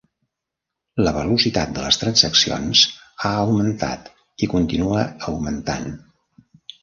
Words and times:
La 1.07 1.11
velocitat 1.17 1.73
de 1.75 1.81
les 1.83 1.99
transaccions 2.03 2.81
ha 3.27 3.33
augmentat 3.41 4.09
i 4.47 4.49
continua 4.55 5.03
augmentant. 5.33 5.89